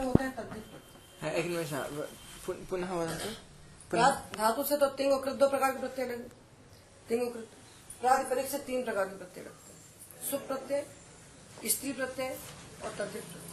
होता 0.00 0.24
है 0.24 0.30
तद्धित 0.36 0.64
हाँ, 1.22 1.30
एक 1.30 1.46
निमिष 1.46 1.72
हाँ, 1.72 1.88
पुन- 2.46 2.84
वदन्तु 2.90 4.36
धातु 4.38 4.64
से 4.64 4.76
तो 4.76 4.86
तिंग 4.86 5.12
और 5.12 5.22
कृत 5.24 5.34
दो 5.36 5.48
प्रकार 5.48 5.72
के 5.72 5.78
प्रत्यय 5.80 6.06
लगे 6.06 6.28
तिंग 7.08 7.22
और 7.22 7.28
कृत 7.32 7.48
प्रातिपदिक 8.00 8.46
से 8.50 8.58
तीन 8.58 8.82
प्रकार 8.84 9.04
के 9.04 9.16
प्रत्यय 9.16 9.44
लगते 9.44 9.72
हैं। 9.72 10.30
सुख 10.30 10.46
प्रत्यय 10.46 11.68
स्त्री 11.70 11.92
प्रत्यय 11.92 12.38
और 12.84 12.90
तद्धित 12.98 13.22
प्रत्यय 13.22 13.50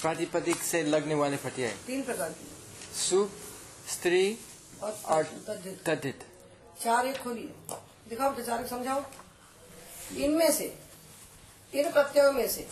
प्रातिपदिक 0.00 0.56
से 0.62 0.82
लगने 0.82 1.14
वाले 1.14 1.36
प्रत्यय। 1.36 1.68
तीन 1.86 2.02
प्रकार 2.02 2.30
की। 2.30 2.48
सु 3.00 3.28
स्त्री 3.88 4.38
और 4.82 5.22
तद्धित 5.86 6.24
चार 6.82 7.06
एक 7.06 7.18
खोलिए। 7.22 7.54
दिखाओ 8.08 8.34
तो 8.34 8.42
चार 8.42 8.60
एक 8.60 8.66
समझाओ। 8.66 9.02
इनमें 10.16 10.52
से 10.52 10.78
इन 11.74 11.92
प्रत्ययों 11.92 12.32
में 12.32 12.48
से 12.48 12.68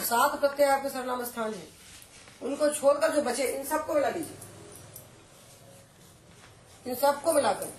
सात 0.00 0.38
प्रत्यय 0.40 0.66
आपके 0.66 0.88
सरनाम 0.88 1.24
स्थान 1.24 1.54
है। 1.54 1.66
उनको 2.42 2.68
छोड़कर 2.70 3.12
जो 3.12 3.22
बचे, 3.22 3.46
इन 3.48 3.64
सबको 3.64 3.94
मिला 3.94 4.08
लीजिए 4.08 4.36
इन 6.86 6.94
सबको 6.94 7.32
मिलाकर। 7.32 7.72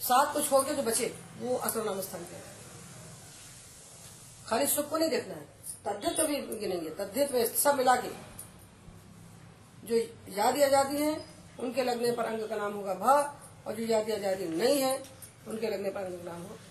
सात 0.00 0.32
को 0.34 0.40
छोड़ 0.42 0.64
के 0.64 0.74
जो 0.74 0.82
बचे, 0.82 1.06
वो 1.38 1.56
असर्वनाम 1.56 2.00
स्थान 2.00 2.22
के 2.22 2.36
खाली 4.46 4.66
सुख 4.66 4.88
को 4.90 4.96
नहीं 4.98 5.10
देखना 5.10 5.34
है। 5.34 5.46
तद्धित 5.84 6.16
को 6.16 6.26
भी 6.26 6.36
गिनेंगे। 6.58 6.90
तद्धित 6.90 7.32
में 7.32 7.44
सब 7.56 7.74
मिला 7.74 7.94
के। 7.96 8.08
जो 9.84 9.96
यादी 10.36 10.62
आज़ादी 10.62 11.02
है, 11.02 11.12
उनके 11.60 11.82
लगने 11.84 12.10
पर 12.12 12.24
अंग 12.24 12.48
का 12.48 12.56
नाम 12.56 12.72
होगा 12.72 12.94
भ, 12.94 13.04
और 13.66 13.74
जो 13.74 13.84
यादी 13.84 14.12
आज़ादी 14.12 14.48
नहीं 14.48 14.80
है, 14.80 15.02
उनके 15.48 15.68
लगने 15.68 15.90
पर 15.90 16.00
अंग 16.00 16.18
का 16.18 16.30
नाम 16.30 16.42
होगा 16.42 16.67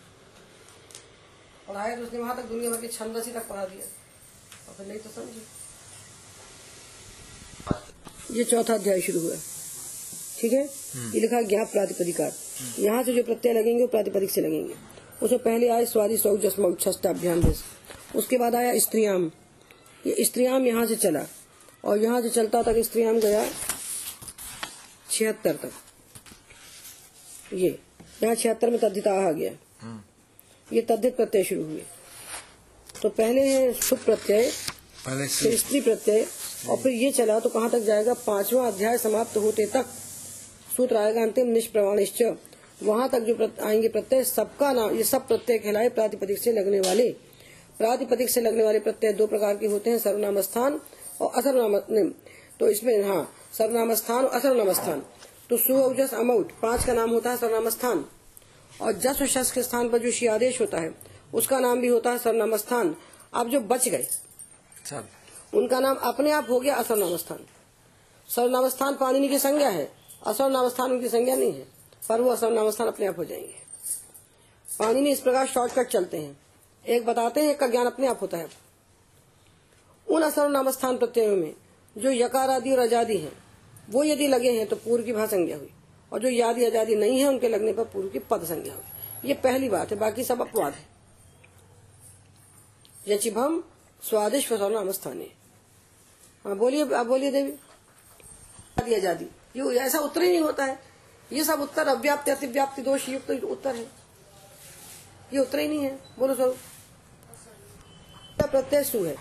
पढ़ाया 1.67 1.95
तो 1.95 2.01
उसने 2.03 2.19
वहाँ 2.19 2.35
तक 2.35 2.43
दुनिया 2.49 2.69
भर 2.71 2.81
के 2.81 2.87
छंद 2.87 3.17
ही 3.17 3.31
तक 3.31 3.47
पढ़ा 3.49 3.65
दिया। 3.65 3.85
और 4.67 4.73
फिर 4.77 4.87
नहीं 4.87 4.99
तो 4.99 5.09
समझी। 5.09 5.41
ये 8.37 8.43
चौथा 8.43 8.73
अध्याय 8.73 9.01
शुरू 9.01 9.19
हुआ। 9.19 9.35
ठीक 10.39 10.53
है? 10.53 10.63
ये 10.63 11.19
लिखा 11.19 11.41
ज्ञाप 11.43 11.67
प्रातिपदिकार। 11.71 12.31
यहाँ 12.79 13.03
से 13.03 13.13
जो 13.13 13.23
प्रत्यय 13.23 13.53
लगेंगे 13.53 13.81
वो 13.81 13.87
प्रातिपदिक 13.87 14.31
से 14.31 14.41
लगेंगे। 14.41 14.73
उसमें 15.23 15.39
पहले 15.39 15.69
आए 15.69 15.85
स्वादि 15.85 16.17
सौ 16.17 16.35
जस्म 16.37 16.73
अभ्याम 17.09 17.41
उसके 18.15 18.37
बाद 18.37 18.55
आया 18.55 18.77
स्त्रियाम 18.79 19.31
ये 20.03 20.23
स्त्रियाम 20.25 20.65
यहाँ 20.65 20.85
से 20.87 20.95
चला। 20.97 21.25
और 21.83 21.97
यहाँ 21.97 22.21
से 22.21 22.29
चलता 22.29 22.61
तक 22.63 22.75
स्त्रियाम 22.83 23.19
गया 23.19 23.45
छिहत्तर 25.09 25.55
तक। 25.55 25.71
ये 27.53 27.77
यहाँ 28.23 28.35
छिहत्तर 28.35 28.69
में 28.69 28.79
तद्धिता 28.79 29.11
आ 29.27 29.31
गया। 29.31 29.51
ये 30.73 30.81
तद्धित 30.89 31.15
प्रत्यय 31.15 31.43
शुरू 31.43 31.63
हुए। 31.63 31.81
तो 33.01 33.09
पहले 33.09 33.41
है 33.41 33.71
सुख 33.73 34.03
प्रत्यय 34.05 34.49
पहले 35.05 35.27
फिर 35.27 35.57
स्त्री 35.57 35.81
प्रत्यय 35.81 36.25
और 36.69 36.77
फिर 36.77 36.91
ये 36.91 37.11
चला 37.11 37.39
तो 37.39 37.49
कहाँ 37.49 37.69
तक 37.69 37.79
जाएगा? 37.79 38.13
पांचवा 38.13 38.67
अध्याय 38.67 38.97
समाप्त 38.97 39.37
होते 39.37 39.65
तक 39.73 39.85
सूत्र 40.77 40.97
आएगा 40.97 41.21
अंतिम 41.21 41.47
निष्प्रमाणिश्च 41.47 42.21
वहाँ 42.83 43.07
तक 43.09 43.19
जो 43.27 43.35
प्रत- 43.35 43.61
आएँगे 43.65 43.87
प्रत्यय 43.89 44.23
सबका 44.23 44.71
नाम 44.73 44.95
ये 44.97 45.03
सब 45.03 45.27
प्रत्यय 45.27 45.57
कहलाए 45.57 45.89
प्रातिपदिक 45.89 46.37
से 46.39 46.51
लगने 46.53 46.79
वाले। 46.79 47.09
प्रातिपदिक 47.77 48.29
से 48.29 48.41
लगने 48.41 48.63
वाले 48.63 48.79
प्रत्यय 48.79 49.13
दो 49.13 49.27
प्रकार 49.27 49.55
के 49.57 49.67
होते 49.67 49.89
हैं 49.89 49.97
सर्वनाम 49.99 50.39
स्थान 50.41 50.79
और 51.21 51.31
असर्वनाम 51.37 52.09
तो 52.59 52.69
इसमें 52.69 53.03
हाँ 53.07 53.23
सर्वनाम 53.57 53.93
स्थान 53.95 54.25
और 54.25 54.31
असर्वनाम 54.37 54.71
स्थान 54.73 55.01
तो 55.49 55.57
सु 55.57 55.93
जस 55.97 56.13
अमाउट 56.13 56.51
पाँच 56.61 56.85
का 56.85 56.93
नाम 56.93 57.09
होता 57.09 57.31
है 57.31 57.37
सर्वनाम 57.37 57.69
स्थान 57.69 58.05
और 58.81 58.91
जस 58.93 59.21
और 59.21 59.27
शस 59.27 59.51
के 59.51 59.63
स्थान 59.63 59.89
पर 59.89 59.97
जो 59.97 60.11
शी 60.11 60.27
आदेश 60.27 60.59
होता 60.61 60.79
है 60.79 60.93
उसका 61.33 61.59
नाम 61.59 61.79
भी 61.81 61.87
होता 61.87 62.11
है 62.11 62.17
सर्वनाम 62.17 62.55
स्थान 62.57 62.95
अब 63.33 63.49
जो 63.49 63.59
बच 63.61 63.87
गए 63.89 64.07
सब 64.85 65.07
उनका 65.53 65.79
नाम 65.79 65.95
अपने 66.03 66.31
आप 66.31 66.49
हो 66.49 66.59
गया 66.59 66.75
असर्वनाम 66.75 67.15
स्थान 67.17 67.45
सर्वनाम 68.29 68.67
स्थान 68.69 68.95
पाणिनि 68.95 69.27
की 69.27 69.39
संज्ञा 69.39 69.69
है 69.69 69.91
असर्वनाम 70.27 70.69
स्थान 70.69 70.91
उनकी 70.91 71.09
संज्ञा 71.09 71.35
नहीं 71.35 71.53
है 71.53 71.65
पर 72.09 72.21
वो 72.21 72.29
असर्वनाम 72.29 72.69
स्थान 72.69 72.87
अपने 72.87 73.05
आप 73.07 73.17
हो 73.17 73.23
जाएँगे। 73.25 73.55
पाणिनि 74.79 75.11
इस 75.11 75.19
प्रकार 75.19 75.47
शॉर्टकट 75.47 75.87
चलते 75.87 76.17
हैं। 76.17 76.37
एक 76.85 77.05
बताते 77.05 77.41
हैं 77.41 77.51
एक 77.51 77.59
का 77.59 77.67
ज्ञान 77.67 77.85
अपने 77.85 78.07
आप 78.07 78.21
होता 78.21 78.37
है। 78.37 78.47
उन 80.07 80.21
असर्वनाम 80.21 80.69
स्थान 80.71 80.97
प्रत्ययों 80.97 81.35
में 81.35 81.53
जो 81.95 82.11
यकार 82.11 82.49
आदि 82.49 82.71
और 82.71 82.79
आज़ादी 82.79 83.17
है 83.17 83.31
वो 83.89 84.03
यदि 84.03 84.27
लगे 84.27 84.51
हैं 84.51 84.67
तो 84.67 84.75
पूर्व 84.75 85.03
की 85.03 85.13
भाषा 85.13 85.25
संज्ञा 85.27 85.57
हुई। 85.57 85.69
और 86.11 86.19
जो 86.19 86.29
यादि 86.29 86.65
आज़ादी 86.65 86.95
नहीं 86.95 87.19
है 87.19 87.27
उनके 87.27 87.49
लगने 87.49 87.73
पर 87.73 87.83
पूर्व 87.85 88.09
की 88.09 88.19
पद 88.21 88.43
संज्ञा 88.45 88.73
हुई 88.73 88.83
ये 89.25 89.33
पहली 89.35 89.69
बात 89.69 89.91
है 89.91 89.97
बाकी 89.99 90.23
सब 90.23 90.41
अपवाद 90.41 90.73
है। 90.73 90.85
यचिभम 93.07 93.61
स्वादिष्ट 94.01 94.49
सर्वनाम 94.49 94.91
स्थानीय। 94.91 95.29
हाँ 96.45 96.55
बोलिए 96.57 96.93
आप 96.95 97.05
बोलिए 97.05 97.31
देवी। 97.31 97.53
आज़ादी। 98.95 99.25
ये 99.55 99.75
ऐसा 99.77 99.99
उत्तर 99.99 100.21
ही 100.21 100.29
नहीं 100.29 100.41
होता 100.41 100.65
है। 100.65 100.79
ये 101.29 101.43
सब 101.43 101.61
उत्तर 101.61 101.87
अव्याप्ति 101.87 102.31
अतिव्याप्ति 102.31 102.81
दोष 102.81 103.07
युक्त 103.09 103.31
तो 103.31 103.47
उत्तर 103.47 103.75
है। 103.75 103.85
ये 105.33 105.39
उत्तर 105.39 105.59
ही 105.59 105.67
नहीं 105.67 105.83
है। 105.83 105.99
बोलो 106.19 106.35
सर। 106.35 106.55
प्रत्यय 108.41 108.83
सु 108.83 109.03
है। 109.05 109.15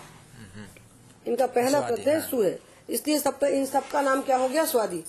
इनका 1.25 1.47
पहला 1.47 1.79
प्रत्यय 1.81 2.13
हाँ। 2.13 2.21
सु 2.21 2.41
है। 2.41 2.59
इसलिए 2.89 3.19
सब 3.19 3.39
इन 3.43 3.65
सबका 3.65 4.01
नाम 4.01 4.21
क्या 4.21 4.37
हो 4.37 4.47
गया? 4.49 4.65
स्वादी। 4.65 5.03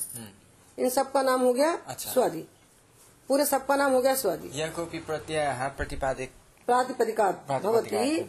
इन 0.79 0.89
सबका 0.89 1.23
नाम 1.23 1.41
हो 1.41 1.53
गया 1.53 1.83
अच्छा। 1.87 2.13
स्वादी। 2.13 2.45
पूरे 3.29 3.47
सबका 3.47 3.77
नाम 3.77 3.93
हो 3.93 4.01
गया 4.01 4.15
स्वादी। 4.15 4.49
यह 4.49 4.71
कोऽपि 4.71 4.99
प्रत्ययः 4.99 5.69
प्रतिपादिक। 5.69 6.33
प्रातिपदिका 6.67 7.59
भवती। 7.63 8.23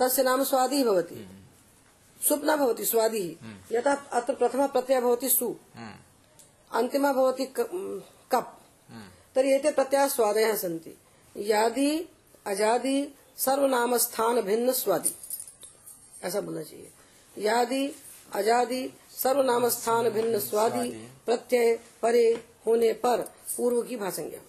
तस्य 0.00 0.22
नाम 0.22 0.44
स्वादी 0.44 0.84
भवति। 0.84 1.48
सुप् 2.28 2.44
न 2.44 2.56
भवति 2.56 2.84
स्वादी। 2.84 3.38
यथा 3.72 3.94
अत्र 3.94 4.34
प्रथम 4.34 4.66
प्रत्यय 4.66 5.00
भवति 5.00 5.28
सु। 5.28 5.56
हम्म, 5.76 5.94
अन्तिमः 6.78 7.12
भवति 7.12 7.46
क- 7.46 7.70
कप्। 8.32 8.62
तर्हि 9.34 9.54
एते 9.54 9.70
प्रत्ययाः 9.70 10.08
स्वादयः 10.08 10.56
सन्ति। 10.56 10.98
यादि 11.36 12.08
अजादि 12.46 13.14
सर्वनाम 13.36 13.96
स्थान 13.96 14.40
भिन्न 14.40 14.72
स्वादि 14.72 15.14
ऐसा 16.22 16.40
बोलना 16.40 16.62
चाहिए। 16.62 16.92
यादि 17.38 17.94
अजादि 18.32 18.98
सर्वनाम 19.12 19.68
स्थान 19.70 20.08
भिन्न 20.10 20.38
स्वादि। 20.40 20.88
प्रत्यय 21.26 21.74
परे 22.02 22.24
होने 22.66 22.92
पर 22.94 23.20
पूर्व 23.56 23.82
की 23.82 23.96
भाषंज्ञा। 23.96 24.40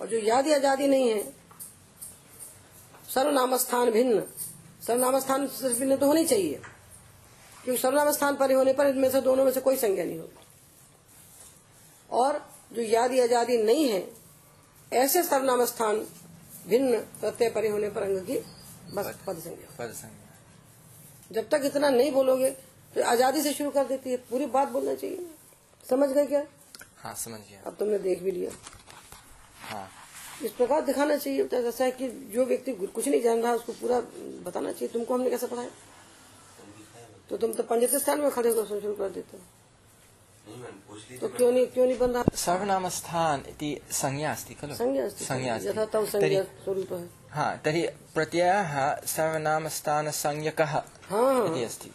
और 0.00 0.06
जो 0.08 0.18
यादि 0.18 0.52
आज़ादी 0.52 0.86
नहीं 0.88 1.08
है 1.10 1.22
सर्वनाम 3.14 3.56
स्थान 3.58 3.90
भिन्न। 3.90 4.22
सर्वनाम 4.86 5.18
स्थान 5.20 5.46
सिर्फ़ 5.48 5.78
भिन्न 5.78 5.96
तो 5.96 6.06
होनी 6.06 6.24
चाहिए 6.24 6.60
क्योंकि 7.64 7.80
सर्वनाम 7.82 8.10
स्थान 8.12 8.36
परे 8.36 8.54
होने 8.54 8.72
पर 8.72 8.86
इनमें 8.86 9.10
से 9.10 9.20
दोनों 9.22 9.44
में 9.44 9.52
से 9.52 9.60
कोई 9.60 9.76
संज्ञा 9.76 10.04
नहीं 10.04 10.18
होगी। 10.18 10.44
और 12.10 12.40
जो 12.72 12.82
यादि 12.82 13.20
आज़ादी 13.20 13.56
नहीं 13.58 13.88
है 13.88 14.06
ऐसे 14.92 15.22
सर्वनाम 15.22 15.64
स्थान 15.66 16.06
भिन्न 16.68 16.98
प्रत्यय 17.20 17.50
परे 17.50 17.68
होने 17.68 17.88
पर 17.90 18.02
अंग 18.02 18.18
की 18.26 18.38
बस 18.94 19.14
पद 19.26 19.38
संज्ञा 19.38 19.76
पद 19.78 19.92
संज्ञा 19.94 20.25
जब 21.30 21.48
तक 21.48 21.62
इतना 21.64 21.88
नहीं 21.90 22.12
बोलोगे 22.12 22.50
तो 22.94 23.02
आज़ादी 23.04 23.42
से 23.42 23.52
शुरू 23.52 23.70
कर 23.70 23.84
देती 23.86 24.10
है। 24.10 24.16
पूरी 24.30 24.46
बात 24.48 24.68
बोलना 24.68 24.94
चाहिए। 24.94 25.26
समझ 25.84 26.08
गए 26.10 26.26
क्या? 26.26 26.42
हाँ 26.98 27.14
समझ 27.14 27.38
गया। 27.40 27.62
अब 27.66 27.76
तुमने 27.78 27.98
देख 27.98 28.22
भी 28.22 28.30
लिया। 28.30 28.50
हाँ। 29.68 29.88
इस 30.44 30.52
प्रकार 30.52 30.84
दिखाना 30.84 31.16
चाहिए। 31.16 31.44
तो 31.44 31.56
ऐसा 31.58 31.84
है 31.84 31.90
कि 31.90 32.08
जो 32.32 32.44
व्यक्ति 32.44 32.72
कुछ 32.72 33.08
नहीं 33.08 33.20
जान 33.22 33.42
रहा 33.42 33.52
उसको 33.54 33.72
पूरा 33.72 34.00
बताना 34.44 34.72
चाहिए। 34.72 34.88
तुमको 34.88 35.14
हमने 35.14 35.30
कैसे 35.30 35.46
पढ़ाया? 35.46 35.70
तो 37.30 37.36
तुम 37.36 37.52
तो 37.52 37.62
पंडित 37.62 37.94
स्थान 37.96 38.20
में 38.20 38.30
खड़े 38.30 38.48
होकर 38.48 38.80
शुरू 38.80 38.94
कर 38.94 39.08
देते 39.10 39.36
हो। 39.36 39.42
तो 41.20 41.28
क्यों 41.28 41.52
नहीं 41.52 41.66
क्यों 41.66 41.86
नहीं 41.86 41.98
बन 41.98 42.10
रहा 42.10 42.24
सर्वनामस्थान 42.34 43.44
इति 43.48 43.80
संज्ञा 43.90 44.32
अस्ति 44.32 44.54
खलु? 44.54 44.74
संज्ञा 44.74 45.54
है। 47.34 47.58
तर्हि 47.58 47.86
प्रत्ययः 47.86 48.96
सर्वनामस्थानसंज्ञकः 49.06 50.82
हाँ। 51.10 51.50
इति 51.50 51.64
अस्ति। 51.64 51.90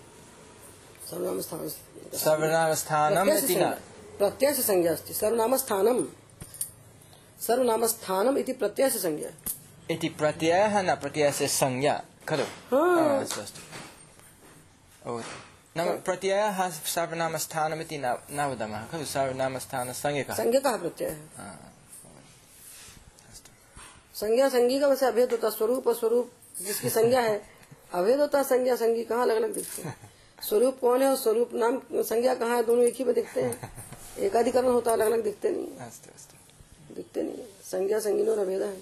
सर्वनाम 1.09 1.41
स्थान 1.41 1.69
सर्वनामस्थानम् 2.17 3.29
इति 3.29 3.55
न। 3.55 3.71
प्रत्यय 4.19 4.53
से 4.53 4.61
संज्ञा 4.61 4.91
अस्ति। 4.91 5.13
सर्वनाम 5.13 5.57
स्थानम 5.57 6.07
सर्वनाम 7.41 7.85
स्थानम 7.85 8.37
इति 8.37 8.53
संज्ञा। 8.79 9.29
इति 9.91 10.09
प्रत्ययः 10.09 10.81
न 10.81 10.95
प्रत्ययस्य 10.95 11.47
संज्ञा 11.47 12.03
खलु? 12.27 12.43
हाँ। 12.43 13.21
अस्तु 13.21 13.41
अस्तु। 13.41 13.59
नाम 15.75 15.89
प्रत्ययः 16.03 16.57
सर्वनामस्थानमिति 16.69 17.97
न 17.97 18.15
न 18.31 18.45
वदामः 18.51 18.87
खलु 18.87 19.05
सर्वनामस्थानसंज्ञकः 19.07 20.33
संज्ञा 20.35 20.59
का 20.59 20.75
प्रत्यय 20.77 21.09
है 21.09 21.49
संज्ञा 24.15 24.49
संज्ञी 24.49 24.79
का 24.79 24.87
वैसे 24.87 25.05
अभेद 25.05 25.31
होता 25.31 25.49
स्वरूप 25.49 25.87
और 25.87 25.95
स्वरूप 25.95 26.31
जिसकी 26.57 26.89
संज्ञा 26.89 27.21
है 27.21 27.41
अभेद 27.93 28.19
होता 28.19 28.41
संज्ञा 28.43 28.75
संज्ञी 28.75 29.03
कहाँ 29.03 29.23
अलग 29.23 29.35
अलग 29.35 29.53
दिखते 29.53 29.81
हैं 29.81 29.95
स्वरूप 30.39 30.79
कौन 30.81 31.01
है 31.01 31.07
और 31.09 31.15
स्वरूप 31.17 31.53
नाम 31.55 31.79
संज्ञा 32.03 32.33
कहाँ 32.35 32.55
है 32.55 32.63
दोनों 32.65 32.83
एक 32.85 32.95
ही 32.95 33.03
में 33.05 33.13
दिखते 33.15 33.41
हैं 33.41 33.71
एकाधिकरण 34.19 34.67
होता 34.67 34.91
अलग 34.91 35.05
अलग 35.05 35.23
दिखते 35.23 35.49
नहीं 35.49 35.67
है 35.79 35.89
दिखते 36.95 37.23
नहीं 37.23 37.37
है 37.37 37.47
संज्ञा 37.65 37.99
संगीन 37.99 38.29
और 38.29 38.39
अभेद 38.39 38.61
है 38.61 38.75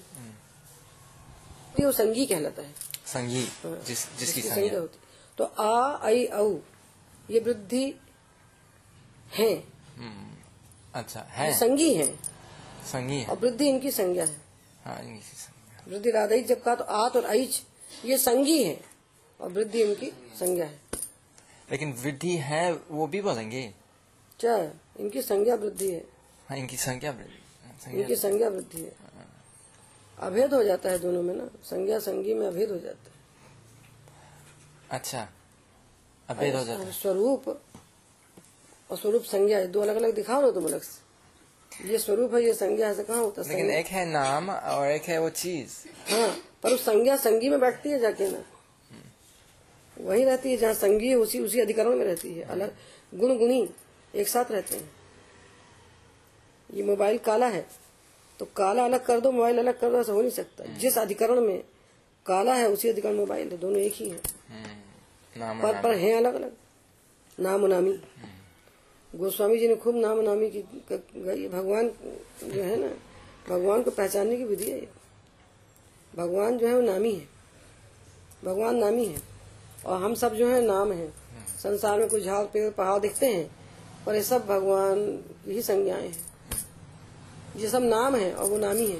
वो 1.77 1.91
संगी 1.93 2.25
कहलाता 2.25 2.61
है 2.61 2.73
संगी 3.07 3.47
जिस 3.61 4.05
जिसकी 4.19 4.41
संज्ञा 4.41 4.55
संज्ञा 4.55 4.79
होती 4.79 4.99
तो 5.37 5.43
आ 5.59 6.07
आई 6.07 6.25
औ 6.25 6.43
ये 7.29 7.39
वृद्धि 7.39 7.99
है। 9.33 9.53
हम्म, 9.97 10.35
अच्छा 10.93 11.19
है। 11.19 11.53
संगी 11.59 11.93
है। 11.93 12.15
संगी 12.85 13.17
है। 13.17 13.25
और 13.25 13.37
वृद्धि 13.37 13.69
इनकी 13.69 13.91
संज्ञा 13.91 14.25
है। 14.25 14.35
हाँ 14.85 15.01
वृद्धि 15.87 16.11
राधाई 16.11 16.43
जब 16.43 16.63
कहा 16.63 16.75
तो 16.75 16.83
आत 16.83 17.15
और 17.15 17.25
ऐच 17.25 17.63
ये 18.05 18.17
संगी 18.17 18.63
है 18.63 18.81
और 19.41 19.49
वृद्धि 19.49 19.81
इनकी 19.83 20.11
संज्ञा 20.35 20.65
है। 20.65 20.79
लेकिन 21.71 21.93
वृद्धि 21.93 22.35
है 22.37 22.73
वो 22.73 23.07
भी 23.07 23.21
बोलेंगे? 23.21 23.73
क्या 24.39 24.57
इनकी 24.99 25.21
संज्ञा 25.21 25.55
वृद्धि 25.55 25.91
है। 25.91 26.05
हाँ 26.49 26.57
इनकी 26.57 26.77
संज्ञा 26.77 27.11
वृद्धि 27.11 27.97
इनकी 27.99 28.15
संज्ञा 28.15 28.49
वृद्धि 28.49 28.81
है। 28.81 28.95
अभेद 30.19 30.53
हो 30.53 30.63
जाता 30.63 30.89
है 30.89 30.99
दोनों 30.99 31.23
में 31.23 31.33
ना 31.35 31.45
संज्ञा 31.63 31.99
संगी 31.99 32.33
में 32.33 32.47
अभेद 32.47 32.71
हो 32.71 32.77
जाता 32.79 33.11
है। 33.11 33.17
अच्छा 34.91 35.27
अभेद 36.29 36.55
हो 36.55 36.63
जाता 36.63 36.83
है। 36.83 36.91
स्वरूप 36.91 37.47
और 38.89 38.97
स्वरूप 38.97 39.23
संज्ञा 39.23 39.63
दो 39.65 39.81
अलग 39.81 39.95
अलग 39.95 40.13
दिखाओ 40.15 40.41
ना 40.41 40.51
तुम 40.51 40.65
अलग 40.65 40.81
से। 40.81 41.87
ये 41.89 41.97
स्वरूप 41.97 42.33
है 42.35 42.43
ये 42.43 42.53
संज्ञा 42.53 42.93
से 42.93 43.03
कहाँ 43.03 43.19
होता 43.19 43.41
है? 43.41 43.47
लेकिन 43.49 43.69
एक 43.71 43.85
है 43.85 44.05
नाम 44.05 44.49
और 44.49 44.87
एक 44.87 45.03
है 45.03 45.19
वो 45.21 45.29
चीज़। 45.29 45.75
हाँ 46.11 46.29
पर 46.63 46.71
उस 46.71 46.85
संज्ञा 46.85 47.17
संगी 47.17 47.49
में 47.49 47.59
बैठती 47.59 47.89
है 47.89 47.99
जाके 47.99 48.29
ना। 48.31 48.43
वही 49.97 50.23
रहती 50.23 50.51
है 50.51 50.57
जहाँ 50.57 50.73
संगी 50.73 51.07
है 51.07 51.15
उसी 51.15 51.39
उसी 51.39 51.59
अधिकरण 51.59 51.95
में 51.95 52.05
रहती 52.05 52.33
है। 52.33 52.43
अलग 52.43 52.75
गुण 53.15 53.37
गुणी 53.37 53.69
एक 54.15 54.27
साथ 54.27 54.51
रहते 54.51 54.75
हैं। 54.75 54.89
ये 56.69 56.83
मोबाइल 56.83 57.17
काला 57.17 57.47
है 57.47 57.65
तो 58.39 58.45
काला 58.45 58.85
अलग 58.85 59.05
कर 59.05 59.19
दो 59.19 59.31
मोबाइल 59.31 59.57
अलग 59.57 59.79
कर 59.79 59.89
दो 59.89 59.99
ऐसा 60.01 60.11
हो 60.11 60.21
नहीं 60.21 60.31
सकता। 60.31 60.65
जिस 60.77 60.97
अधिकरण 60.97 61.41
में 61.41 61.63
काला 62.25 62.53
है 62.53 62.67
उसी 62.69 62.89
अधिकरण 62.89 63.15
मोबाइल 63.15 63.51
है 63.51 63.57
दोनों 63.57 63.79
एक 63.79 63.93
ही 63.93 64.09
है। 64.09 64.21
हम्म, 64.49 64.78
पर 65.39 65.81
पर 65.81 65.95
हैं। 65.97 66.15
अलग 66.17 66.33
अलग। 66.33 66.51
नाम 67.37 67.65
नामी। 67.65 67.99
गोस्वामी 69.15 69.57
जी 69.57 69.67
ने 69.67 69.75
खूब 69.75 69.95
नाम 69.95 70.19
नामी 70.19 70.49
की 70.49 70.61
गई 71.15 71.47
भगवान 71.47 71.91
जो 72.43 72.63
है 72.63 72.75
ना 72.75 72.87
भगवान 73.49 73.83
को 73.83 73.91
पहचानने 73.91 74.37
की 74.37 74.43
विधि 74.43 74.71
है 74.71 74.79
भगवान 76.17 76.57
जो 76.57 76.67
है 76.67 76.73
वो 76.75 76.81
नामी 76.81 77.13
है। 77.13 77.27
भगवान 78.45 78.75
नामी 78.75 79.05
है। 79.05 79.21
और 79.85 80.01
हम 80.03 80.13
सब 80.15 80.35
जो 80.35 80.47
है 80.49 80.61
नाम 80.61 80.91
है। 80.91 81.07
संसार 81.63 81.99
में 81.99 82.09
कुछ 82.09 82.23
झाड़ 82.23 82.45
पेड़ 82.45 82.69
पहाड़ 82.69 82.99
दिखते 82.99 83.25
हैं 83.25 83.49
पर 84.05 84.15
ये 84.15 84.23
सब 84.23 84.45
भगवान 84.47 85.05
की 85.45 85.51
ही 85.51 85.61
संज्ञाएँ 85.61 86.07
हैं। 86.07 86.27
ये 87.57 87.69
सब 87.69 87.83
नाम 87.83 88.15
है 88.15 88.33
और 88.33 88.49
वो 88.49 88.57
नामी 88.57 88.85
है। 88.87 88.99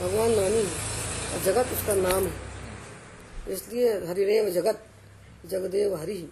भगवान 0.00 0.30
नामी 0.30 0.56
है 0.56 1.34
और 1.34 1.42
जगत 1.44 1.72
उसका 1.72 1.94
नाम 1.94 2.26
है। 2.26 2.51
इसलिए 3.48 4.06
हरिरेव 4.06 4.50
जगत, 4.50 4.84
जगदेव 5.46 5.94
हरि। 5.94 6.28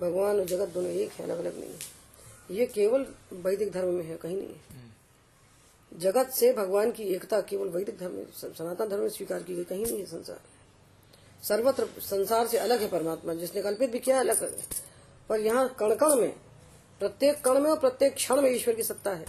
भगवान 0.00 0.38
और 0.38 0.44
जगत 0.44 0.68
दोनों 0.68 0.90
एक 0.90 1.10
है 1.10 1.24
अलग 1.24 1.38
अलग 1.38 1.58
नहीं 1.60 1.70
है। 1.70 2.02
ये 2.50 2.66
केवल 2.66 3.06
वैदिक 3.32 3.72
धर्म 3.72 3.88
में 3.88 4.04
है, 4.04 4.16
कहीं 4.16 4.36
नहीं 4.36 4.48
है। 4.48 4.82
जगत 5.98 6.30
से 6.30 6.52
भगवान 6.52 6.90
की 6.90 7.02
एकता 7.02 7.40
केवल 7.40 7.68
वैदिक 7.68 7.98
धर्म 7.98 8.26
सनातन 8.34 8.88
धर्म 8.88 9.00
में 9.00 9.08
स्वीकार 9.08 9.42
की 9.42 9.56
गई, 9.56 9.64
कहीं 9.64 9.86
नहीं 9.86 9.98
है 9.98 10.06
संसार। 10.06 10.40
सर्वत्र 11.42 11.86
संसार 12.00 12.46
से 12.46 12.58
अलग 12.58 12.80
है 12.80 12.88
परमात्मा, 12.88 13.34
जिसने 13.34 13.62
कल्पित 13.62 13.90
भी 13.90 13.98
किया 13.98 14.20
अलग 14.20 14.42
है। 14.42 14.50
पर 15.28 15.40
यहाँ 15.40 15.76
कण 15.78 15.94
कण 15.94 16.16
में, 16.16 16.34
प्रत्येक 16.98 17.44
कण 17.44 17.60
में 17.60 17.70
और 17.70 17.78
प्रत्येक 17.78 18.14
क्षण 18.14 18.40
में 18.40 18.50
ईश्वर 18.50 18.74
की 18.74 18.82
सत्ता 18.82 19.10
है। 19.10 19.26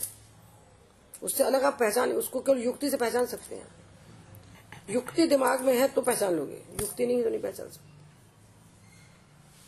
उससे 1.23 1.43
अलग 1.43 1.63
आप 1.63 1.77
पहचान, 1.79 2.11
उसको 2.11 2.39
केवल 2.39 2.59
युक्ति 2.59 2.89
से 2.89 2.97
पहचान 2.97 3.25
सकते 3.25 3.55
हैं। 3.55 3.82
युक्ति 4.89 5.27
दिमाग 5.27 5.61
में 5.61 5.73
है 5.73 5.87
तो 5.87 6.01
पहचान 6.01 6.33
लोगे। 6.35 6.61
युक्ति 6.81 7.05
नहीं 7.05 7.23
तो 7.23 7.29
नहीं 7.29 7.41
पहचान 7.41 7.69
सकते। 7.69 7.91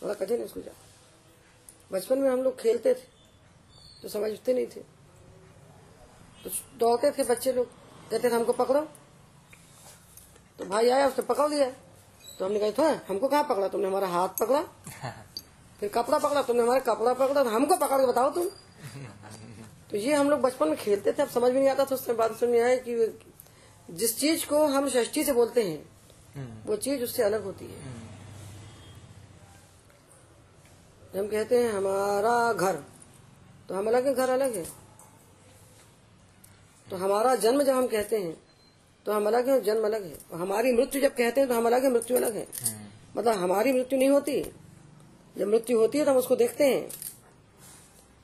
बड़ा 0.01 0.13
कठिन 0.13 0.39
है 0.39 0.45
इसको 0.45 0.61
जा 0.61 0.71
बचपन 1.91 2.19
में 2.19 2.29
हम 2.29 2.41
लोग 2.43 2.59
खेलते 2.59 2.93
थे 2.93 3.07
तो 4.01 4.09
समझते 4.09 4.53
नहीं 4.53 4.65
थे। 4.65 4.81
तो 6.43 6.49
दौड़ते 6.77 7.11
थे 7.11 7.23
बच्चे 7.23 7.53
लोग 7.53 7.65
कहते 8.11 8.29
थे 8.29 8.35
हमको 8.35 8.53
पकड़ो। 8.53 8.81
तो 10.59 10.65
भाई 10.65 10.89
आया 10.89 11.07
उसने 11.07 11.25
पकड़ 11.25 11.49
लिया। 11.49 11.69
तो 12.39 12.45
हमने 12.45 12.59
कहा 12.59 12.71
था 12.71 13.01
हमको 13.07 13.27
कहाँ 13.27 13.43
पकड़ा? 13.43 13.67
तुमने 13.67 13.87
हमारा 13.87 14.07
हाथ 14.07 14.29
पकड़ा। 14.41 14.61
फिर 15.79 15.89
कपड़ा 15.89 16.17
पकड़ा 16.17 16.41
तुमने 16.41 16.63
हमारा 16.63 16.79
कपड़ा 16.79 17.13
पकड़ा 17.13 17.43
तो 17.43 17.49
हमको 17.49 17.75
पकड़ 17.77 17.99
के 18.01 18.07
बताओ 18.07 18.29
तुम। 18.31 18.45
तो 19.91 19.97
ये 19.97 20.13
हम 20.13 20.29
लोग 20.29 20.41
बचपन 20.41 20.67
में 20.67 20.77
खेलते 20.77 21.11
थे 21.13 21.21
अब 21.21 21.29
समझ 21.29 21.51
में 21.51 21.59
नहीं 21.59 21.69
आता 21.69 21.85
था 21.85 21.95
उसने 21.95 22.13
बात 22.13 22.35
सुनने 22.35 22.59
आया 22.59 22.75
कि 22.77 22.95
जिस 23.89 24.17
चीज़ 24.19 24.45
को 24.45 24.65
हम 24.67 24.87
षष्ठी 24.89 25.23
से 25.23 25.33
बोलते 25.33 25.63
हैं 25.63 26.63
वो 26.65 26.75
चीज़ 26.77 27.03
उससे 27.03 27.23
अलग 27.23 27.43
होती 27.43 27.65
है। 27.65 27.93
हम 31.15 31.27
कहते 31.27 31.63
हैं 31.63 31.71
हमारा 31.71 32.53
घर 32.53 32.75
तो 33.69 33.75
हम 33.75 33.87
अलग 33.87 34.07
है 34.07 34.13
घर 34.13 34.29
अलग 34.29 34.55
है। 34.55 34.65
तो 36.87 36.95
हमारा 36.95 37.35
जन्म 37.35 37.63
जब 37.63 37.75
हम 37.75 37.87
कहते 37.87 38.17
हैं 38.17 38.35
तो 39.05 39.13
हम 39.13 39.27
अलग 39.27 39.49
है 39.49 39.59
जन्म 39.61 39.85
अलग 39.85 40.03
है। 40.03 40.17
और 40.31 40.39
हमारी 40.39 40.71
मृत्यु 40.71 41.01
जब 41.01 41.15
कहते 41.15 41.41
हैं 41.41 41.49
तो 41.49 41.55
हम 41.55 41.65
अलग 41.65 41.83
है 41.83 41.91
मृत्यु 41.91 42.17
अलग 42.17 42.35
है। 42.35 42.47
मतलब 43.17 43.37
हमारी 43.37 43.73
मृत्यु 43.73 43.99
नहीं 43.99 44.09
होती। 44.09 44.41
जब 45.35 45.47
मृत्यु 45.47 45.77
होती 45.79 45.97
है 45.97 46.05
तो 46.05 46.11
हम 46.11 46.17
उसको 46.17 46.35
देखते 46.35 46.63
हैं। 46.65 46.89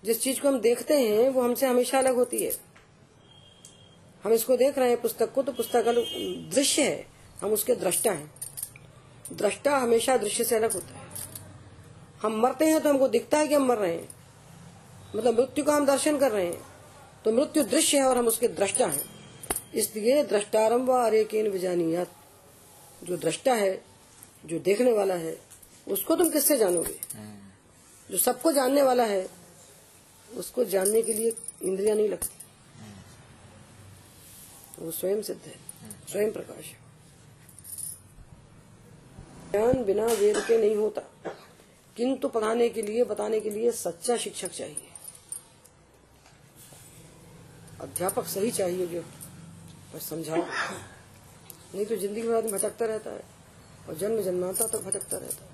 जिस 0.03 0.21
चीज़ 0.21 0.41
को 0.41 0.47
हम 0.47 0.59
देखते 0.59 0.99
हैं 0.99 1.29
वो 1.29 1.41
हमसे 1.41 1.67
हमेशा 1.67 1.97
अलग 1.97 2.15
होती 2.15 2.43
है। 2.45 2.51
हम 4.23 4.33
इसको 4.33 4.57
देख 4.57 4.77
रहे 4.77 4.89
हैं 4.89 5.01
पुस्तक 5.01 5.31
को 5.33 5.43
तो 5.43 5.51
पुस्तक 5.51 5.85
दृश्य 6.53 6.81
है। 6.81 7.05
हम 7.41 7.51
उसके 7.51 7.75
दृष्टा 7.75 8.11
हैं। 8.11 8.31
दृष्टा 9.33 9.77
हमेशा 9.77 10.17
दृश्य 10.17 10.43
से 10.43 10.55
अलग 10.55 10.73
होता 10.73 10.97
है। 10.97 11.09
हम 12.21 12.39
मरते 12.41 12.65
हैं 12.65 12.81
तो 12.81 12.89
हमको 12.89 13.07
दिखता 13.07 13.37
है 13.37 13.47
कि 13.47 13.55
हम 13.55 13.65
मर 13.67 13.77
रहे 13.77 13.93
हैं। 13.93 14.09
मतलब 15.15 15.39
मृत्यु 15.39 15.63
का 15.65 15.73
हम 15.73 15.85
दर्शन 15.85 16.17
कर 16.17 16.31
रहे 16.31 16.45
हैं। 16.45 16.61
तो 17.25 17.31
मृत्यु 17.31 17.63
दृश्य 17.63 17.97
है 17.97 18.03
और 18.03 18.17
हम 18.17 18.27
उसके 18.27 18.47
दृष्टा 18.49 18.87
हैं। 18.87 19.03
इसलिए 19.75 20.23
दृष्टारंभ 20.23 20.89
अरेकेन 20.89 21.47
विजानियत 21.47 22.09
जो 23.03 23.17
दृष्टा 23.17 23.53
है 23.53 23.73
जो 24.45 24.59
देखने 24.59 24.91
वाला 24.93 25.15
है 25.15 25.37
उसको 25.87 26.15
तुम 26.15 26.29
किससे 26.29 26.57
जानोगे? 26.57 26.95
जो 28.09 28.17
सबको 28.17 28.51
जानने 28.51 28.81
वाला 28.81 29.03
है 29.03 29.27
उसको 30.29 30.63
जानने 30.65 31.01
के 31.01 31.13
लिए 31.13 31.33
इंद्रिया 31.63 31.95
नहीं 31.95 32.09
लगती। 32.09 32.40
वो 34.81 34.91
स्वयं 34.91 35.21
सिद्ध 35.21 35.41
है, 35.41 35.55
स्वयं 36.09 36.31
प्रकाश 36.31 36.65
है। 36.65 36.79
ज्ञान 39.51 39.83
बिना 39.83 40.05
वेद 40.05 40.37
के 40.37 40.57
नहीं 40.57 40.75
होता। 40.75 41.01
किंतु 41.97 42.27
पढ़ाने 42.29 42.69
के 42.69 42.81
लिए, 42.81 43.03
बताने 43.03 43.39
के 43.39 43.49
लिए 43.49 43.71
सच्चा 43.73 44.17
शिक्षक 44.17 44.51
चाहिए। 44.51 44.89
अध्यापक 47.81 48.25
सही 48.27 48.51
चाहिए 48.51 48.87
जो 48.87 49.01
बस 49.95 50.09
समझाओ। 50.09 50.37
नहीं 50.37 51.85
तो 51.85 51.95
ज़िंदगी 51.95 52.21
भर 52.21 52.35
आदमी 52.35 52.51
भटकता 52.51 52.85
रहता 52.85 53.09
है, 53.09 53.23
और 53.89 53.97
जन्म 53.97 54.21
जन्माता 54.21 54.67
तक 54.67 54.81
भटकता 54.81 55.17
रहता 55.17 55.45
है। 55.45 55.49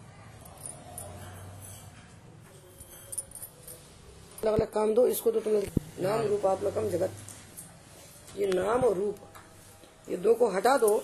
अलग 4.44 4.54
अलग 4.54 4.72
काम 4.74 4.94
दो, 4.94 5.08
इसको 5.08 5.32
तो 5.32 5.40
तुम्हें 5.40 5.64
नाम 6.00 6.22
रूपात्मकम 6.22 6.90
जगत। 6.90 7.12
ये 8.38 8.48
नाम 8.48 8.84
और 8.84 8.94
रूप। 8.96 9.18
ये 10.08 10.18
दो 10.18 10.34
को 10.36 10.48
हटा 10.52 10.78
दो 10.78 10.98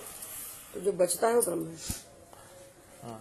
तो 0.74 0.80
जो 0.80 0.92
बचता 0.92 1.28
है 1.28 1.34
वो 1.34 1.42
ब्रह्म 1.42 1.66
है। 1.66 1.76
हाँ। 3.02 3.20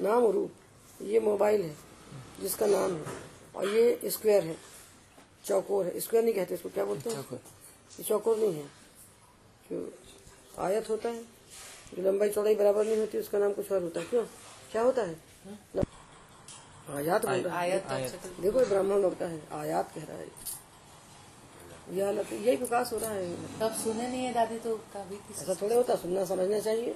नाम 0.00 0.24
और 0.24 0.32
रूप 0.32 1.02
ये 1.02 1.20
मोबाइल 1.20 1.62
है 1.62 1.76
जिसका 2.40 2.66
नाम 2.66 2.92
है। 2.92 3.16
और 3.56 3.68
ये 3.68 4.10
स्क्वायर 4.10 4.44
है 4.44 4.56
चौकोर 5.44 5.84
है। 5.86 6.00
स्क्वायर 6.00 6.24
नहीं 6.24 6.34
कहते 6.34 6.54
इसको 6.54 6.68
क्या 6.68 6.84
बोलते 6.84 7.10
हैं? 7.10 7.40
ये 7.98 8.04
चौकोर 8.04 8.36
नहीं 8.38 8.54
है। 8.54 8.66
जो 9.70 9.92
आयत 10.58 10.88
होता 10.90 11.08
है। 11.08 11.22
जो 11.94 12.02
लंबाई 12.02 12.30
चौड़ाई 12.30 12.54
बराबर 12.54 12.84
नहीं 12.84 12.98
होती 12.98 13.18
उसका 13.18 13.38
नाम 13.38 13.52
कुछ 13.52 13.72
और 13.72 13.82
होता 13.82 14.00
है। 14.00 14.06
क्यों? 14.06 14.24
क्या 14.72 14.82
होता 14.82 15.02
है? 15.02 15.16
आयात 16.90 17.26
बोल 17.26 17.40
रहा 17.40 17.60
है। 17.60 17.80
आयत। 17.88 18.20
देखो 18.40 18.64
ब्राह्मण 18.64 19.02
होता 19.04 19.26
है। 19.26 19.40
आयात 19.52 19.92
कह 19.94 20.04
रहा 20.04 20.18
है। 20.18 20.26
ये 21.90 22.04
हालत 22.04 22.32
यही 22.32 22.56
विकास 22.56 22.92
हो 22.92 22.98
रहा 22.98 23.10
है। 23.10 23.58
तो 23.58 23.64
आप 23.66 23.72
सुने 23.74 24.06
नहीं 24.08 24.24
है 24.24 24.32
दादी 24.34 24.58
तो 24.58 24.74
कभी 24.94 25.18
ऐसा 25.32 25.54
थोड़े 25.62 25.74
होता 25.74 25.94
सुनना 25.96 26.24
समझना 26.24 26.58
चाहिए। 26.60 26.94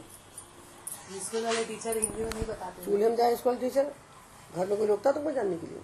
स्कूल 1.25 1.45
वाले 1.45 1.65
टीचर 1.65 1.97
हिंदी 1.99 2.25
में 2.25 2.31
नहीं 2.31 2.45
बताते 2.45 2.83
स्कूल 2.83 3.01
में 3.01 3.17
जाए 3.17 3.37
स्कूल 3.37 3.57
टीचर? 3.57 3.93
घर 4.57 4.67
में 4.67 4.77
कोई 4.79 4.87
रोकता 4.87 5.13
तुमको 5.13 5.31
जानने 5.31 5.57
के 5.57 5.67
लिए? 5.67 5.81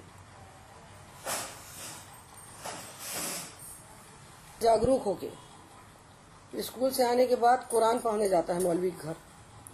जागरूक 4.62 5.03
होके। 5.03 6.62
स्कूल 6.62 6.91
से 6.91 7.09
आने 7.09 7.27
के 7.27 7.37
बाद 7.37 7.67
कुरान 7.71 7.99
पढ़ने 7.99 8.29
जाता 8.29 8.55
है 8.55 8.62
मौलवी 8.62 8.91
के 8.91 9.09
घर 9.09 9.17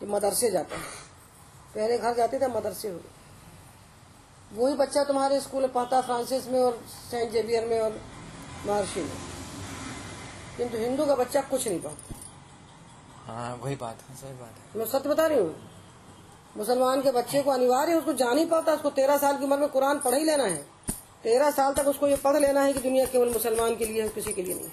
ये 0.03 0.07
मदरसे 0.07 0.51
जाता 0.51 0.77
है। 0.77 0.83
पहले 1.75 1.99
घर 1.99 2.15
जाते 2.15 2.41
थे 2.41 2.49
मदरसे 2.49 2.89
हो 2.89 2.97
गए। 2.97 3.13
वही 4.57 4.75
बच्चा 4.77 5.05
तुम्हारे 5.05 5.41
स्कूल 5.41 5.63
में 5.63 5.73
पढ़ता 5.73 6.01
फ्रांसिस 6.01 6.47
में 6.47 6.61
और 6.61 6.83
सेंट 7.11 7.31
जेवियर 7.33 7.65
में 7.67 7.79
और 7.81 8.01
महर्षि 8.67 9.01
में 9.01 9.17
किंतु 10.57 10.79
हिंदू 10.79 11.07
का 11.07 11.15
बच्चा 11.17 11.41
कुछ 11.43 11.67
नहीं 11.69 11.81
पढ़ता 11.81 12.15
हाँ 13.27 13.55
वही 13.63 13.77
बात 13.77 13.99
है 14.09 14.17
सही 14.17 14.33
बात 14.35 14.55
है। 14.59 14.79
मैं 14.79 14.87
सत्य 14.87 15.09
बता 15.09 15.27
रही 15.27 15.39
हूँ 15.39 15.55
मुसलमान 16.57 17.03
के 17.03 17.11
बच्चे 17.13 17.43
को 17.43 17.51
अनिवार्य 17.51 17.93
है, 17.93 17.99
उसको 17.99 18.13
जान 18.15 18.39
ही 18.39 18.45
पाता 18.47 18.73
उसको 18.75 18.91
तेरह 18.93 19.17
साल 19.19 19.37
की 19.39 19.45
उम्र 19.45 19.57
में 19.59 19.69
कुरान 19.69 19.99
पढ़ 19.99 20.15
ही 20.15 20.25
लेना 20.25 20.45
है। 20.45 20.65
तेरह 21.23 21.51
साल 21.51 21.73
तक 21.75 21.87
उसको 21.89 22.09
ये 22.09 22.17
पढ़ 22.25 22.37
लेना 22.39 22.63
है 22.63 22.73
कि 22.73 22.81
दुनिया 22.81 23.05
केवल 23.07 23.33
मुसलमान 23.33 23.77
के 23.77 23.85
लिए 23.85 24.03
है 24.03 24.09
किसी 24.11 24.33
के 24.33 24.43
लिए 24.43 24.55
नहीं 24.55 24.69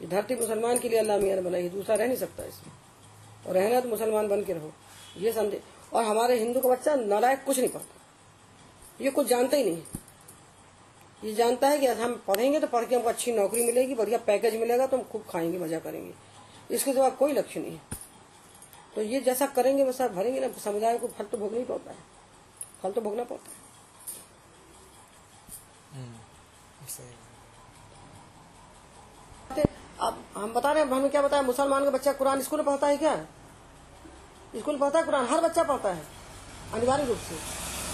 ये 0.00 0.06
धरती 0.08 0.34
मुसलमान 0.36 0.78
के 0.78 0.88
लिए 0.88 0.98
अल्लाह 0.98 1.18
मियाँ 1.18 1.36
ने 1.36 1.42
बनाई 1.42 1.62
है 1.62 1.68
दूसरा 1.70 1.94
रह 1.94 2.06
नहीं 2.06 2.16
सकता 2.16 2.44
इसमें। 2.44 2.72
और 3.46 3.54
रहना 3.54 3.80
तो 3.80 3.88
मुसलमान 3.88 4.28
बन 4.28 4.42
के 4.44 4.52
रहो 4.52 4.72
ये 5.18 5.32
संदेह 5.32 5.96
और 5.96 6.04
हमारे 6.04 6.38
हिंदू 6.38 6.60
का 6.60 6.68
बच्चा 6.68 6.94
नालायक 6.96 7.44
कुछ 7.44 7.58
नहीं 7.58 7.68
पढ़ता 7.68 9.04
ये 9.04 9.10
कुछ 9.10 9.26
जानता 9.28 9.56
ही 9.56 9.64
नहीं 9.64 9.76
है। 9.76 10.04
ये 11.22 11.34
जानता 11.34 11.68
है 11.68 11.78
कि 11.78 11.86
हम 11.86 12.14
पढ़ेंगे 12.26 12.60
तो 12.60 12.66
पढ़ 12.66 12.84
के 12.84 12.94
हमको 12.94 13.08
अच्छी 13.08 13.32
नौकरी 13.32 13.64
मिलेगी 13.66 13.94
बढ़िया 13.94 14.18
पैकेज 14.26 14.56
मिलेगा 14.56 14.86
तो 14.86 14.96
हम 14.96 15.02
खूब 15.02 15.24
खाएँगे 15.30 15.58
मज़ा 15.58 15.78
करेंगे। 15.78 16.12
इसके 16.70 16.92
सिवा 16.92 17.08
कोई 17.10 17.32
लक्ष्य 17.32 17.60
नहीं 17.60 17.72
है। 17.72 17.80
तो 18.94 19.02
ये 19.02 19.20
जैसा 19.20 19.46
करेंगे 19.46 19.84
वैसा 19.84 20.08
भरेंगे 20.08 20.40
ना 20.40 20.48
समुदाय 20.64 20.98
को 20.98 21.06
फल 21.08 21.24
तो 21.24 21.38
भोगना 21.38 21.58
ही 21.58 21.64
पड़ता 21.64 21.90
है। 21.90 21.96
फल 22.82 22.92
तो 22.92 23.00
भोगना 23.00 23.24
पड़ता 23.24 23.50
है। 23.50 23.64
अब 30.00 30.24
हम 30.36 30.52
बता 30.52 30.72
रहे 30.72 30.82
हैं 30.82 30.90
हमें 30.90 31.10
क्या 31.10 31.22
बताया 31.22 31.42
मुसलमान 31.42 31.84
का 31.84 31.90
बच्चा 31.90 32.12
कुरान 32.12 32.40
स्कूल 32.42 32.58
में 32.58 32.66
पढ़ता 32.66 32.86
है 32.86 32.96
क्या? 32.96 33.16
स्कूल 34.56 34.78
पढ़ता 34.78 34.98
है 34.98 35.04
कुरान? 35.04 35.26
हर 35.26 35.40
बच्चा 35.40 35.62
पढ़ता 35.62 35.92
है 35.92 36.02
अनिवार्य 36.74 37.04
रूप 37.04 37.18
से। 37.18 37.34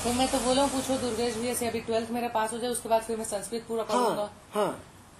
तो 0.04 0.12
मैं 0.12 0.26
तो 0.30 0.38
बोला 0.38 0.62
हूँ, 0.62 0.70
पूछो 0.70 0.96
दुर्गेश 1.00 1.36
भैया 1.36 1.54
से 1.54 1.66
अभी 1.68 1.80
ट्वेल्थ 1.80 2.10
मेरे 2.10 2.28
पास 2.28 2.52
हो 2.52 2.58
जाए 2.58 2.70
उसके 2.70 2.88
बाद 2.88 3.02
फिर 3.02 3.16
मैं 3.16 3.24
संस्कृत 3.24 3.64
पूरा 3.68 3.82
पढ़ूँगा। 3.82 4.22
हाँ। 4.22 4.30
हाँ 4.54 4.70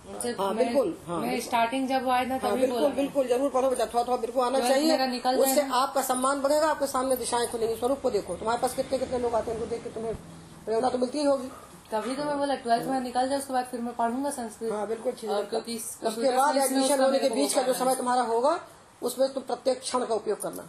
उनसे 0.08 0.30
हाँ, 0.38 0.48
मैं- 0.48 0.56
बिल्कुल, 0.58 0.96
हाँ, 1.06 1.20
मैं 1.20 1.40
स्टार्टिंग 1.40 1.88
जब 1.88 2.08
आए 2.08 2.24
ना 2.26 2.34
हाँ 2.34 2.50
तभी 2.50 2.60
बिल्कुल 2.60 2.80
बोला। 2.80 2.94
बिल्कुल 2.94 3.26
ज़रूर 3.28 3.50
पढ़ो 3.50 3.68
बेटा 3.70 3.84
थोड़ा 3.86 4.04
थोड़ा 4.04 4.16
बिल्कुल 4.16 4.44
आना 4.44 4.60
चाहिए। 4.60 5.34
उससे 5.36 5.60
आपका 5.80 6.02
सम्मान 6.02 6.40
बढ़ेगा 6.42 6.68
आपके 6.68 6.86
सामने 6.86 7.16
दिशाएँ 7.16 7.46
खुलेंगी। 7.48 7.74
स्वरूप 7.76 8.00
को 8.02 8.10
देखो 8.10 8.36
तुम्हारे 8.36 8.60
पास 8.62 8.74
कितने 8.76 8.98
कितने 8.98 9.18
लोग 9.18 9.34
आते 9.34 9.50
हैं 9.50 9.58
उनको 9.58 9.70
देख 9.70 9.84
के 9.84 9.90
तुम्हें 9.90 10.14
प्रेरणा 10.64 10.88
तो 10.88 10.98
मिलती 10.98 11.18
ही 11.18 11.24
होगी। 11.24 11.48
तभी 11.92 12.14
तो 12.16 12.24
मैं 12.24 12.36
बोला 12.38 12.54
ट्वेल्थ 12.54 12.86
में 12.86 13.00
निकल 13.00 13.28
जाए 13.28 13.38
उसके 13.38 13.52
बाद 13.52 13.64
फिर 13.70 13.80
मैं 13.80 13.94
पढ़ूँगा 13.96 14.30
संस्कृत। 14.30 14.72
हाँ 14.72 14.86
बिल्कुल 14.88 15.28
और 15.30 15.44
क्योंकि 15.44 15.76
उसके 15.76 16.30
बाद 16.36 16.56
एडमिशन 16.56 17.00
होने 17.00 17.18
के 17.18 17.28
बीच 17.28 17.54
का 17.54 17.62
जो 17.62 17.72
समय 17.74 17.94
तुम्हारा 17.96 18.22
होगा 18.32 18.58
उसमें 19.02 19.28
तुम 19.32 19.42
प्रत्येक 19.42 19.80
क्षण 19.80 20.04
का 20.04 20.14
उपयोग 20.14 20.40
करना। 20.42 20.68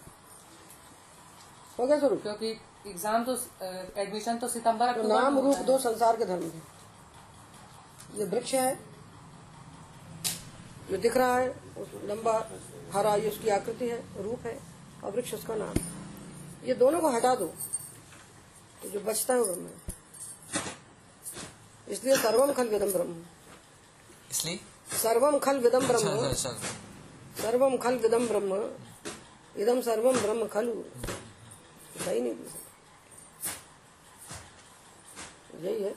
हो 1.80 1.86
गया 1.88 1.98
ज़रूर 1.98 2.20
क्योंकि 2.20 2.54
एग्ज़ाम 2.86 3.24
तो 3.26 3.34
एडमिशन 4.02 4.38
तो 4.38 4.48
सितंबर 4.50 4.86
तो 4.86 4.92
अक्टूबर 4.92 5.14
नाम 5.14 5.40
रूप 5.40 5.58
दो 5.68 5.78
संसार 5.80 6.18
के 6.18 6.26
धर्म 6.26 6.44
है। 6.44 6.62
ये 8.18 8.26
वृक्ष 8.26 8.54
है 8.54 8.80
जो 10.90 10.98
दिख 10.98 11.18
रहा 11.18 11.38
है 11.38 11.48
लंबा 12.08 12.34
हरा 12.94 13.16
ये 13.16 13.30
उसकी 13.30 13.50
आकृति 13.52 13.88
है 13.90 14.00
रूप 14.24 14.46
है 14.46 14.58
और 15.04 15.12
वृक्ष 15.12 15.34
उसका 15.34 15.56
नाम 15.56 15.76
है। 15.78 16.68
ये 16.68 16.74
दोनों 16.76 17.00
को 17.02 17.10
हटा 17.12 17.34
दो 17.36 17.48
तो 18.82 18.90
जो 18.90 19.00
बचता 19.02 19.34
है 19.34 19.40
वो 19.40 19.46
ब्रह्म 19.46 19.66
है। 19.66 19.74
इसलिए 21.88 22.16
सर्वम 22.18 22.52
खल 22.54 22.68
विदम 22.70 22.92
ब्रह्म। 22.92 23.16
इसलिए? 24.32 24.60
सर्वम 25.02 25.38
खल 25.40 25.58
विदम 25.60 25.80
अच्छा 25.80 25.98
ब्रह्म। 26.00 26.30
अच्छा 26.30 26.50
अच्छा 26.50 27.42
सर्वम 27.42 27.78
खल 27.78 27.98
विदम 28.00 28.28
ब्रह्म। 28.28 28.62
इदम 29.62 29.82
सर्वम 29.82 30.20
ब्रह्म 30.22 30.48
खलु। 30.50 30.74
सही 32.06 32.22
नहीं 32.22 32.34
यही 35.64 35.84
है 35.84 35.94